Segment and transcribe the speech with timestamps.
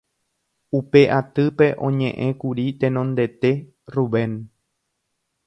[0.77, 3.51] Upe atýpe oñe'ẽkuri tenondete
[3.93, 4.33] Rubén